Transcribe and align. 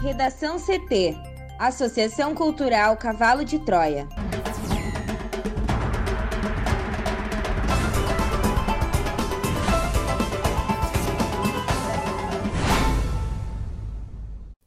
Redação 0.00 0.58
CT 0.58 1.16
Associação 1.58 2.32
Cultural 2.32 2.96
Cavalo 2.96 3.44
de 3.44 3.58
Troia. 3.58 4.06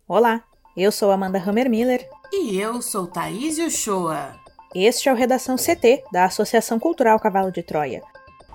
Olá, 0.06 0.44
eu 0.76 0.92
sou 0.92 1.12
Amanda 1.12 1.42
Hammermiller. 1.42 2.06
E 2.34 2.60
eu 2.60 2.82
sou 2.82 3.08
Thaís 3.08 3.58
Uchoa. 3.58 4.36
Este 4.76 5.08
é 5.08 5.14
o 5.14 5.16
Redação 5.16 5.56
CT, 5.56 6.04
da 6.12 6.26
Associação 6.26 6.78
Cultural 6.78 7.18
Cavalo 7.22 7.54
de 7.54 7.64
Troia. 7.64 8.04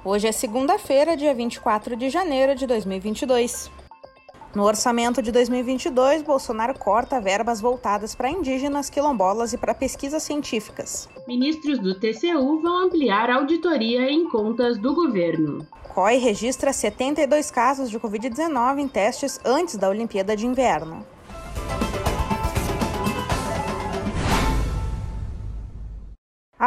Hoje 0.05 0.29
é 0.29 0.33
segunda-feira, 0.33 1.17
dia 1.17 1.33
24 1.33 1.97
de 1.97 2.11
janeiro 2.11 2.55
de 2.55 2.67
2022. 2.67 3.86
No 4.57 4.65
orçamento 4.65 5.21
de 5.21 5.31
2022, 5.31 6.23
Bolsonaro 6.23 6.79
corta 6.79 7.21
verbas 7.21 7.61
voltadas 7.61 8.15
para 8.15 8.31
indígenas, 8.31 8.89
quilombolas 8.89 9.53
e 9.53 9.59
para 9.59 9.75
pesquisas 9.75 10.23
científicas. 10.23 11.11
Ministros 11.29 11.79
do 11.79 11.95
TCU 11.95 12.59
vão 12.63 12.87
ampliar 12.87 13.29
a 13.29 13.35
auditoria 13.35 14.11
em 14.11 14.27
contas 14.27 14.79
do 14.79 14.95
governo. 14.95 15.67
COI 15.95 16.17
registra 16.17 16.73
72 16.73 17.51
casos 17.51 17.91
de 17.91 18.01
Covid-19 18.01 18.79
em 18.79 18.89
testes 18.89 19.39
antes 19.45 19.77
da 19.77 19.91
Olimpíada 19.91 20.35
de 20.35 20.47
Inverno. 20.47 21.05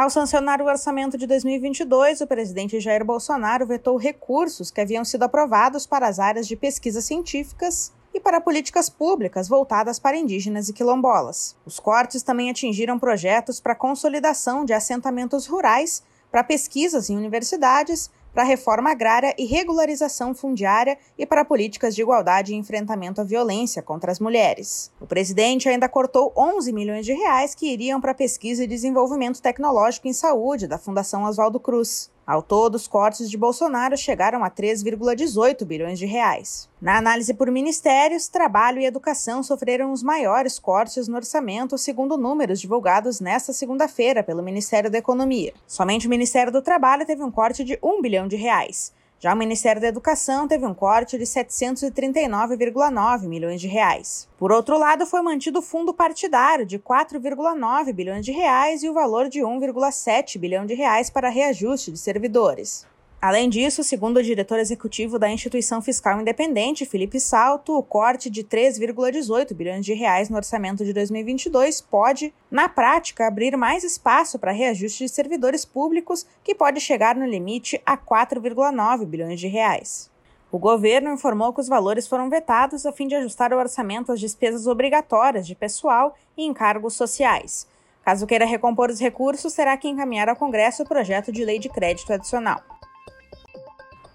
Ao 0.00 0.08
sancionar 0.08 0.62
o 0.62 0.64
orçamento 0.64 1.18
de 1.18 1.26
2022, 1.26 2.22
o 2.22 2.26
presidente 2.26 2.80
Jair 2.80 3.04
Bolsonaro 3.04 3.66
vetou 3.66 3.98
recursos 3.98 4.70
que 4.70 4.80
haviam 4.80 5.04
sido 5.04 5.24
aprovados 5.24 5.86
para 5.86 6.08
as 6.08 6.18
áreas 6.18 6.48
de 6.48 6.56
pesquisas 6.56 7.04
científicas 7.04 7.92
e 8.14 8.18
para 8.18 8.40
políticas 8.40 8.88
públicas 8.88 9.46
voltadas 9.46 9.98
para 9.98 10.16
indígenas 10.16 10.70
e 10.70 10.72
quilombolas. 10.72 11.54
Os 11.66 11.78
cortes 11.78 12.22
também 12.22 12.48
atingiram 12.48 12.98
projetos 12.98 13.60
para 13.60 13.74
consolidação 13.74 14.64
de 14.64 14.72
assentamentos 14.72 15.46
rurais, 15.46 16.02
para 16.30 16.42
pesquisas 16.42 17.10
em 17.10 17.16
universidades 17.18 18.10
para 18.32 18.42
a 18.42 18.46
reforma 18.46 18.90
agrária 18.90 19.34
e 19.38 19.44
regularização 19.44 20.34
fundiária 20.34 20.98
e 21.18 21.26
para 21.26 21.44
políticas 21.44 21.94
de 21.94 22.02
igualdade 22.02 22.52
e 22.52 22.56
enfrentamento 22.56 23.20
à 23.20 23.24
violência 23.24 23.82
contra 23.82 24.12
as 24.12 24.20
mulheres. 24.20 24.90
O 25.00 25.06
presidente 25.06 25.68
ainda 25.68 25.88
cortou 25.88 26.32
11 26.36 26.72
milhões 26.72 27.04
de 27.04 27.12
reais 27.12 27.54
que 27.54 27.72
iriam 27.72 28.00
para 28.00 28.14
pesquisa 28.14 28.64
e 28.64 28.66
desenvolvimento 28.66 29.42
tecnológico 29.42 30.08
em 30.08 30.12
saúde 30.12 30.66
da 30.66 30.78
Fundação 30.78 31.24
Oswaldo 31.24 31.60
Cruz. 31.60 32.10
Ao 32.30 32.42
todo, 32.42 32.76
os 32.76 32.86
cortes 32.86 33.28
de 33.28 33.36
Bolsonaro 33.36 33.96
chegaram 33.96 34.44
a 34.44 34.48
3,18 34.48 35.64
bilhões 35.64 35.98
de 35.98 36.06
reais. 36.06 36.68
Na 36.80 36.96
análise 36.96 37.34
por 37.34 37.50
ministérios, 37.50 38.28
trabalho 38.28 38.80
e 38.80 38.86
educação 38.86 39.42
sofreram 39.42 39.90
os 39.90 40.00
maiores 40.00 40.56
cortes 40.56 41.08
no 41.08 41.16
orçamento, 41.16 41.76
segundo 41.76 42.16
números 42.16 42.60
divulgados 42.60 43.18
nesta 43.18 43.52
segunda-feira 43.52 44.22
pelo 44.22 44.44
Ministério 44.44 44.88
da 44.88 44.98
Economia. 44.98 45.52
Somente 45.66 46.06
o 46.06 46.10
Ministério 46.10 46.52
do 46.52 46.62
Trabalho 46.62 47.04
teve 47.04 47.24
um 47.24 47.32
corte 47.32 47.64
de 47.64 47.76
1 47.82 48.00
bilhão 48.00 48.28
de 48.28 48.36
reais. 48.36 48.92
Já 49.22 49.34
o 49.34 49.36
Ministério 49.36 49.82
da 49.82 49.88
Educação 49.88 50.48
teve 50.48 50.64
um 50.64 50.72
corte 50.72 51.18
de 51.18 51.24
739,9 51.24 53.28
milhões 53.28 53.60
de 53.60 53.68
reais. 53.68 54.26
Por 54.38 54.50
outro 54.50 54.78
lado, 54.78 55.04
foi 55.04 55.20
mantido 55.20 55.58
o 55.58 55.62
fundo 55.62 55.92
partidário 55.92 56.64
de 56.64 56.78
4,9 56.78 57.92
bilhões 57.92 58.24
de 58.24 58.32
reais 58.32 58.82
e 58.82 58.88
o 58.88 58.94
valor 58.94 59.28
de 59.28 59.40
1,7 59.40 60.38
bilhão 60.38 60.64
de 60.64 60.72
reais 60.72 61.10
para 61.10 61.28
reajuste 61.28 61.92
de 61.92 61.98
servidores. 61.98 62.86
Além 63.22 63.50
disso, 63.50 63.84
segundo 63.84 64.16
o 64.16 64.22
diretor 64.22 64.58
executivo 64.58 65.18
da 65.18 65.28
instituição 65.28 65.82
fiscal 65.82 66.18
independente, 66.18 66.86
Felipe 66.86 67.20
Salto, 67.20 67.76
o 67.76 67.82
corte 67.82 68.30
de 68.30 68.42
3,18 68.42 69.52
bilhões 69.52 69.84
de 69.84 69.92
reais 69.92 70.30
no 70.30 70.36
orçamento 70.36 70.86
de 70.86 70.94
2022 70.94 71.82
pode, 71.82 72.32
na 72.50 72.66
prática, 72.66 73.26
abrir 73.26 73.58
mais 73.58 73.84
espaço 73.84 74.38
para 74.38 74.52
reajuste 74.52 75.04
de 75.04 75.10
servidores 75.10 75.66
públicos, 75.66 76.26
que 76.42 76.54
pode 76.54 76.80
chegar 76.80 77.14
no 77.14 77.26
limite 77.26 77.78
a 77.84 77.94
4,9 77.94 79.04
bilhões 79.04 79.38
de 79.38 79.48
reais. 79.48 80.10
O 80.50 80.58
governo 80.58 81.12
informou 81.12 81.52
que 81.52 81.60
os 81.60 81.68
valores 81.68 82.08
foram 82.08 82.30
vetados 82.30 82.86
a 82.86 82.92
fim 82.92 83.06
de 83.06 83.16
ajustar 83.16 83.52
o 83.52 83.58
orçamento 83.58 84.12
às 84.12 84.18
despesas 84.18 84.66
obrigatórias 84.66 85.46
de 85.46 85.54
pessoal 85.54 86.16
e 86.38 86.46
encargos 86.46 86.94
sociais. 86.94 87.68
Caso 88.02 88.26
queira 88.26 88.46
recompor 88.46 88.88
os 88.88 88.98
recursos, 88.98 89.52
terá 89.52 89.76
que 89.76 89.88
encaminhar 89.88 90.30
ao 90.30 90.36
Congresso 90.36 90.84
o 90.84 90.88
projeto 90.88 91.30
de 91.30 91.44
lei 91.44 91.58
de 91.58 91.68
crédito 91.68 92.10
adicional. 92.14 92.79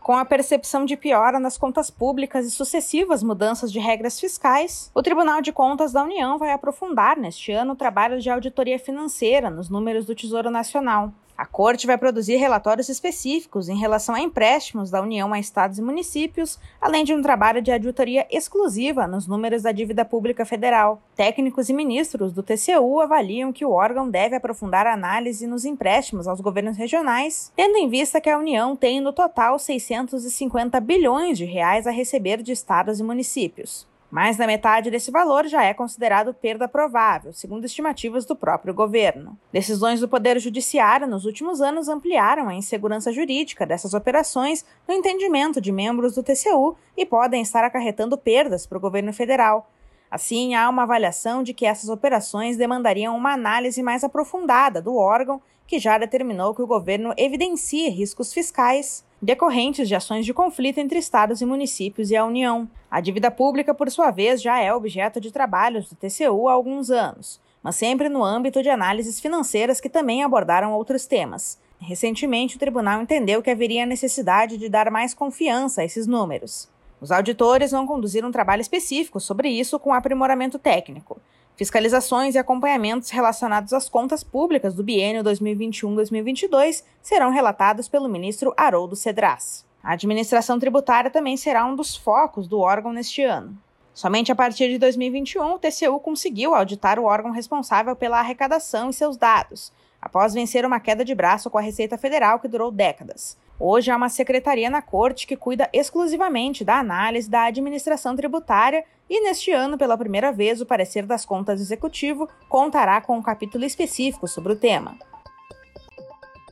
Com 0.05 0.13
a 0.13 0.23
percepção 0.23 0.85
de 0.85 0.95
piora 0.95 1.39
nas 1.39 1.57
contas 1.57 1.89
públicas 1.89 2.45
e 2.45 2.51
sucessivas 2.51 3.23
mudanças 3.23 3.71
de 3.71 3.79
regras 3.79 4.19
fiscais, 4.19 4.91
o 4.93 5.01
Tribunal 5.01 5.41
de 5.41 5.51
Contas 5.51 5.91
da 5.91 6.03
União 6.03 6.37
vai 6.37 6.51
aprofundar 6.51 7.17
neste 7.17 7.51
ano 7.51 7.73
o 7.73 7.75
trabalho 7.75 8.21
de 8.21 8.29
auditoria 8.29 8.77
financeira 8.77 9.49
nos 9.49 9.67
números 9.67 10.05
do 10.05 10.13
Tesouro 10.13 10.51
Nacional. 10.51 11.11
A 11.37 11.45
Corte 11.45 11.85
vai 11.85 11.97
produzir 11.97 12.37
relatórios 12.37 12.87
específicos 12.87 13.67
em 13.67 13.77
relação 13.77 14.15
a 14.15 14.21
empréstimos 14.21 14.89
da 14.89 15.01
União 15.01 15.33
a 15.33 15.39
estados 15.39 15.77
e 15.77 15.81
municípios, 15.81 16.57
além 16.79 17.03
de 17.03 17.13
um 17.13 17.21
trabalho 17.21 17.61
de 17.61 17.73
auditoria 17.73 18.25
exclusiva 18.31 19.05
nos 19.05 19.27
números 19.27 19.63
da 19.63 19.73
dívida 19.73 20.05
pública 20.05 20.45
federal. 20.45 21.01
Técnicos 21.13 21.67
e 21.67 21.73
ministros 21.73 22.31
do 22.31 22.41
TCU 22.41 23.01
avaliam 23.01 23.51
que 23.51 23.65
o 23.65 23.71
órgão 23.71 24.09
deve 24.09 24.37
aprofundar 24.37 24.87
a 24.87 24.93
análise 24.93 25.45
nos 25.45 25.65
empréstimos 25.65 26.25
aos 26.25 26.39
governos 26.39 26.77
regionais, 26.77 27.51
tendo 27.53 27.77
em 27.77 27.89
vista 27.89 28.21
que 28.21 28.29
a 28.29 28.37
União 28.37 28.73
tem 28.73 29.01
no 29.01 29.11
total 29.11 29.59
650 29.59 30.79
bilhões 30.79 31.37
de 31.37 31.43
reais 31.43 31.85
a 31.85 31.91
receber 31.91 32.41
de 32.41 32.53
estados 32.53 33.01
e 33.01 33.03
municípios. 33.03 33.85
Mais 34.15 34.37
da 34.37 34.47
metade 34.47 34.89
desse 34.89 35.11
valor 35.11 35.45
já 35.45 35.65
é 35.65 35.73
considerado 35.73 36.33
perda 36.33 36.69
provável, 36.69 37.33
segundo 37.33 37.65
estimativas 37.65 38.25
do 38.25 38.33
próprio 38.33 38.73
governo. 38.73 39.37
Decisões 39.51 39.99
do 39.99 40.07
Poder 40.07 40.39
Judiciário 40.39 41.05
nos 41.05 41.25
últimos 41.25 41.59
anos 41.59 41.89
ampliaram 41.89 42.47
a 42.47 42.55
insegurança 42.55 43.11
jurídica 43.11 43.65
dessas 43.65 43.93
operações 43.93 44.63
no 44.87 44.93
entendimento 44.93 45.59
de 45.59 45.69
membros 45.69 46.15
do 46.15 46.23
TCU 46.23 46.77
e 46.95 47.05
podem 47.05 47.41
estar 47.41 47.65
acarretando 47.65 48.17
perdas 48.17 48.65
para 48.65 48.77
o 48.77 48.79
governo 48.79 49.11
federal. 49.11 49.69
Assim, 50.09 50.55
há 50.55 50.69
uma 50.69 50.83
avaliação 50.83 51.43
de 51.43 51.53
que 51.53 51.65
essas 51.65 51.89
operações 51.89 52.55
demandariam 52.55 53.17
uma 53.17 53.33
análise 53.33 53.83
mais 53.83 54.01
aprofundada 54.01 54.81
do 54.81 54.95
órgão, 54.95 55.41
que 55.67 55.77
já 55.77 55.97
determinou 55.97 56.55
que 56.55 56.61
o 56.61 56.67
governo 56.67 57.13
evidencie 57.17 57.89
riscos 57.89 58.31
fiscais 58.31 59.03
decorrentes 59.21 59.87
de 59.87 59.95
ações 59.95 60.25
de 60.25 60.33
conflito 60.33 60.79
entre 60.79 60.99
estados 60.99 61.41
e 61.41 61.45
municípios 61.45 62.11
e 62.11 62.15
a 62.15 62.25
União. 62.25 62.69
A 62.89 62.99
dívida 63.01 63.31
pública, 63.31 63.73
por 63.73 63.89
sua 63.89 64.11
vez, 64.11 64.41
já 64.41 64.59
é 64.59 64.73
objeto 64.73 65.19
de 65.19 65.31
trabalhos 65.31 65.89
do 65.89 65.95
TCU 65.95 66.47
há 66.47 66.53
alguns 66.53 66.89
anos, 66.89 67.39
mas 67.63 67.75
sempre 67.75 68.09
no 68.09 68.23
âmbito 68.23 68.61
de 68.61 68.69
análises 68.69 69.19
financeiras 69.19 69.81
que 69.81 69.89
também 69.89 70.23
abordaram 70.23 70.73
outros 70.73 71.05
temas. 71.05 71.59
Recentemente, 71.79 72.55
o 72.55 72.59
tribunal 72.59 73.01
entendeu 73.01 73.41
que 73.41 73.49
haveria 73.49 73.85
necessidade 73.85 74.57
de 74.57 74.69
dar 74.69 74.89
mais 74.89 75.13
confiança 75.13 75.81
a 75.81 75.85
esses 75.85 76.07
números. 76.07 76.69
Os 77.01 77.11
auditores 77.11 77.71
vão 77.71 77.85
conduzir 77.85 78.25
um 78.25 78.31
trabalho 78.31 78.61
específico 78.61 79.19
sobre 79.19 79.49
isso 79.49 79.77
com 79.77 79.93
aprimoramento 79.93 80.57
técnico. 80.57 81.19
Fiscalizações 81.57 82.35
e 82.35 82.37
acompanhamentos 82.37 83.09
relacionados 83.09 83.71
às 83.71 83.87
contas 83.87 84.23
públicas 84.23 84.73
do 84.73 84.83
biênio 84.83 85.23
2021-2022 85.23 86.83
serão 87.01 87.31
relatados 87.31 87.87
pelo 87.87 88.09
ministro 88.09 88.53
Haroldo 88.57 88.93
Cedras. 88.95 89.65
A 89.81 89.93
administração 89.93 90.59
tributária 90.59 91.09
também 91.09 91.37
será 91.37 91.65
um 91.65 91.75
dos 91.75 91.95
focos 91.95 92.45
do 92.45 92.59
órgão 92.59 92.91
neste 92.91 93.23
ano. 93.23 93.57
Somente 93.93 94.33
a 94.33 94.35
partir 94.35 94.67
de 94.67 94.77
2021, 94.77 95.53
o 95.53 95.59
TCU 95.59 95.97
conseguiu 96.01 96.53
auditar 96.53 96.99
o 96.99 97.05
órgão 97.05 97.31
responsável 97.31 97.95
pela 97.95 98.19
arrecadação 98.19 98.89
e 98.89 98.93
seus 98.93 99.15
dados, 99.15 99.71
após 100.01 100.33
vencer 100.33 100.65
uma 100.65 100.81
queda 100.81 101.05
de 101.05 101.15
braço 101.15 101.49
com 101.49 101.57
a 101.57 101.61
Receita 101.61 101.97
Federal 101.97 102.39
que 102.39 102.49
durou 102.49 102.69
décadas. 102.69 103.37
Hoje 103.57 103.89
há 103.89 103.95
uma 103.95 104.09
secretaria 104.09 104.69
na 104.69 104.81
Corte 104.81 105.25
que 105.25 105.37
cuida 105.37 105.69
exclusivamente 105.71 106.65
da 106.65 106.77
análise 106.77 107.29
da 107.29 107.45
administração 107.45 108.13
tributária 108.13 108.83
e, 109.09 109.21
neste 109.21 109.51
ano, 109.51 109.77
pela 109.77 109.97
primeira 109.97 110.31
vez, 110.31 110.61
o 110.61 110.65
parecer 110.65 111.05
das 111.05 111.25
contas 111.25 111.61
executivo 111.61 112.27
contará 112.49 112.99
com 113.01 113.17
um 113.17 113.21
capítulo 113.21 113.63
específico 113.63 114.27
sobre 114.27 114.53
o 114.53 114.55
tema. 114.55 114.97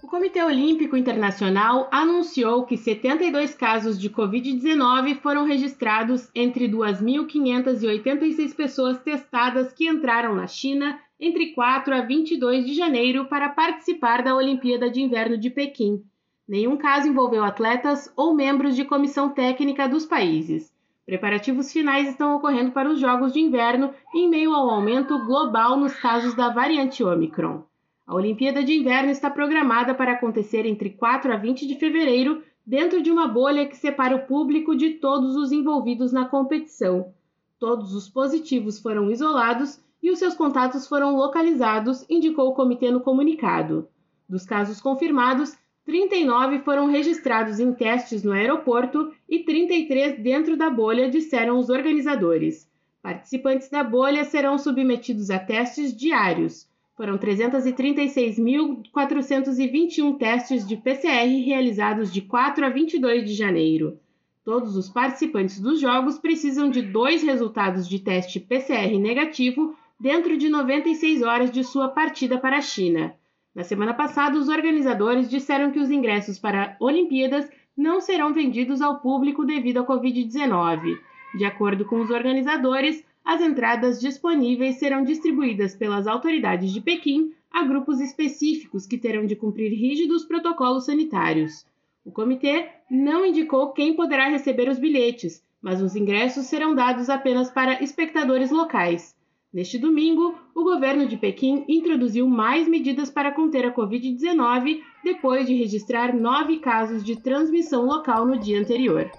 O 0.04 0.08
Comitê 0.08 0.44
Olímpico 0.44 0.96
Internacional 0.96 1.88
anunciou 1.92 2.66
que 2.66 2.78
72 2.78 3.56
casos 3.56 4.00
de 4.00 4.10
Covid-19 4.10 5.20
foram 5.22 5.46
registrados 5.46 6.30
entre 6.36 6.70
2.586 6.70 8.56
pessoas 8.56 9.00
testadas 9.00 9.74
que 9.74 9.88
entraram 9.88 10.36
na 10.36 10.46
China 10.46 11.00
entre 11.20 11.54
4 11.54 11.96
a 11.96 12.02
22 12.02 12.66
de 12.66 12.74
janeiro 12.74 13.26
para 13.26 13.50
participar 13.50 14.22
da 14.22 14.36
Olimpíada 14.36 14.90
de 14.90 15.02
Inverno 15.02 15.38
de 15.38 15.50
Pequim. 15.50 16.04
Nenhum 16.48 16.76
caso 16.76 17.08
envolveu 17.08 17.44
atletas 17.44 18.12
ou 18.16 18.36
membros 18.36 18.76
de 18.76 18.84
comissão 18.84 19.30
técnica 19.30 19.88
dos 19.88 20.06
países. 20.06 20.73
Preparativos 21.06 21.72
finais 21.72 22.08
estão 22.08 22.36
ocorrendo 22.36 22.72
para 22.72 22.90
os 22.90 22.98
Jogos 22.98 23.34
de 23.34 23.40
Inverno 23.40 23.94
em 24.16 24.30
meio 24.30 24.54
ao 24.54 24.70
aumento 24.70 25.20
global 25.26 25.76
nos 25.76 25.94
casos 25.94 26.34
da 26.34 26.50
variante 26.50 27.04
Omicron. 27.04 27.64
A 28.08 28.16
Olimpíada 28.16 28.64
de 28.64 28.74
Inverno 28.74 29.12
está 29.12 29.30
programada 29.30 29.94
para 29.94 30.14
acontecer 30.14 30.66
entre 30.66 30.92
4 30.92 31.34
a 31.34 31.36
20 31.36 31.68
de 31.68 31.76
fevereiro, 31.76 32.42
dentro 32.66 33.02
de 33.02 33.12
uma 33.12 33.28
bolha 33.28 33.68
que 33.68 33.76
separa 33.76 34.16
o 34.16 34.26
público 34.26 34.76
de 34.76 34.92
todos 34.92 35.36
os 35.36 35.52
envolvidos 35.52 36.14
na 36.14 36.26
competição. 36.26 37.14
Todos 37.60 37.94
os 37.94 38.08
positivos 38.08 38.80
foram 38.80 39.12
isolados 39.12 39.84
e 40.02 40.10
os 40.10 40.20
seus 40.20 40.36
contatos 40.36 40.88
foram 40.88 41.16
localizados, 41.18 42.06
indicou 42.10 42.50
o 42.50 42.54
comitê 42.54 42.92
no 42.92 43.02
comunicado. 43.02 43.90
Dos 44.28 44.46
casos 44.46 44.80
confirmados, 44.80 45.58
39 45.86 46.60
foram 46.60 46.86
registrados 46.88 47.60
em 47.60 47.74
testes 47.74 48.24
no 48.24 48.32
aeroporto 48.32 49.14
e 49.28 49.40
33 49.40 50.18
dentro 50.20 50.56
da 50.56 50.70
bolha, 50.70 51.10
disseram 51.10 51.60
os 51.60 51.70
organizadores. 51.70 52.72
Participantes 53.02 53.68
da 53.70 53.84
bolha 53.84 54.24
serão 54.24 54.58
submetidos 54.58 55.30
a 55.30 55.38
testes 55.38 55.94
diários. 55.94 56.72
Foram 56.96 57.18
336.421 57.18 60.18
testes 60.18 60.66
de 60.66 60.78
PCR 60.78 61.44
realizados 61.46 62.14
de 62.14 62.22
4 62.22 62.66
a 62.66 62.70
22 62.70 63.26
de 63.26 63.34
janeiro. 63.34 64.00
Todos 64.46 64.78
os 64.78 64.88
participantes 64.90 65.60
dos 65.60 65.82
jogos 65.82 66.18
precisam 66.18 66.70
de 66.70 66.82
dois 66.82 67.22
resultados 67.24 67.90
de 67.90 68.00
teste 68.00 68.40
PCR 68.40 68.98
negativo 69.00 69.76
dentro 70.00 70.38
de 70.38 70.48
96 70.48 71.24
horas 71.24 71.52
de 71.52 71.62
sua 71.64 71.90
partida 71.90 72.38
para 72.38 72.58
a 72.58 72.62
China. 72.62 73.14
Na 73.56 73.64
semana 73.64 73.94
passada, 73.94 74.38
os 74.38 74.50
organizadores 74.50 75.30
disseram 75.30 75.72
que 75.72 75.80
os 75.80 75.92
ingressos 75.92 76.40
para 76.40 76.76
Olimpíadas 76.80 77.48
não 77.78 78.02
serão 78.02 78.34
vendidos 78.34 78.82
ao 78.82 79.00
público 79.00 79.46
devido 79.46 79.80
à 79.80 79.86
Covid-19. 79.86 80.98
De 81.36 81.46
acordo 81.46 81.86
com 81.86 82.02
os 82.02 82.10
organizadores, 82.10 83.04
as 83.24 83.42
entradas 83.42 84.02
disponíveis 84.02 84.78
serão 84.78 85.04
distribuídas 85.04 85.76
pelas 85.76 86.08
autoridades 86.08 86.72
de 86.72 86.82
Pequim 86.82 87.32
a 87.52 87.64
grupos 87.64 88.00
específicos 88.00 88.88
que 88.88 88.98
terão 88.98 89.26
de 89.26 89.36
cumprir 89.36 89.70
rígidos 89.70 90.26
protocolos 90.26 90.86
sanitários. 90.86 91.66
O 92.04 92.12
comitê 92.12 92.70
não 92.90 93.26
indicou 93.26 93.72
quem 93.72 93.96
poderá 93.96 94.28
receber 94.28 94.68
os 94.68 94.80
bilhetes, 94.80 95.44
mas 95.62 95.82
os 95.82 95.96
ingressos 95.96 96.48
serão 96.48 96.76
dados 96.76 97.10
apenas 97.10 97.50
para 97.50 97.82
espectadores 97.82 98.52
locais. 98.52 99.16
Neste 99.54 99.78
domingo, 99.78 100.34
o 100.56 100.64
governo 100.64 101.08
de 101.08 101.16
Pequim 101.16 101.64
introduziu 101.68 102.28
mais 102.28 102.68
medidas 102.68 103.12
para 103.12 103.32
conter 103.32 103.64
a 103.68 103.72
Covid-19 103.72 104.82
depois 105.04 105.46
de 105.46 105.54
registrar 105.54 106.12
nove 106.12 106.58
casos 106.58 107.04
de 107.04 107.22
transmissão 107.22 107.86
local 107.86 108.26
no 108.26 108.36
dia 108.36 108.60
anterior. 108.60 109.12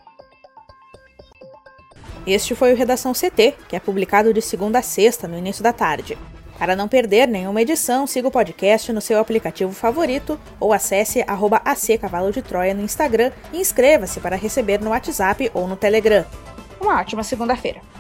Este 2.27 2.53
foi 2.53 2.73
o 2.73 2.77
Redação 2.77 3.13
CT, 3.13 3.55
que 3.69 3.77
é 3.77 3.79
publicado 3.79 4.35
de 4.35 4.43
segunda 4.43 4.81
a 4.81 4.83
sexta, 4.83 5.29
no 5.29 5.39
início 5.39 5.63
da 5.63 5.73
tarde. 5.73 6.19
Para 6.59 6.75
não 6.75 6.89
perder 6.89 7.29
nenhuma 7.29 7.63
edição, 7.63 8.05
siga 8.05 8.27
o 8.27 8.33
podcast 8.33 8.93
no 8.93 9.01
seu 9.01 9.21
aplicativo 9.21 9.71
favorito 9.71 10.41
ou 10.59 10.73
acesse 10.73 11.23
AC 11.23 12.01
Cavalo 12.01 12.33
de 12.33 12.43
Troia 12.43 12.75
no 12.75 12.83
Instagram 12.83 13.31
e 13.53 13.59
inscreva-se 13.59 14.19
para 14.19 14.35
receber 14.35 14.81
no 14.81 14.91
WhatsApp 14.91 15.49
ou 15.55 15.69
no 15.69 15.77
Telegram. 15.77 16.25
Uma 16.81 16.99
ótima 17.01 17.23
segunda-feira! 17.23 17.94